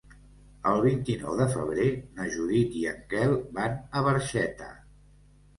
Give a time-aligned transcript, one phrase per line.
[0.69, 1.85] El vint-i-nou de febrer
[2.21, 4.73] na Judit i en Quel van a Barxeta.